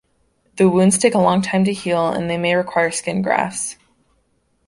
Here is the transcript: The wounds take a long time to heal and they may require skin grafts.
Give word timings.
The 0.55 0.67
wounds 0.67 0.97
take 0.97 1.13
a 1.13 1.19
long 1.19 1.43
time 1.43 1.63
to 1.65 1.71
heal 1.71 2.07
and 2.09 2.27
they 2.27 2.39
may 2.39 2.55
require 2.55 2.89
skin 2.89 3.21
grafts. 3.21 3.75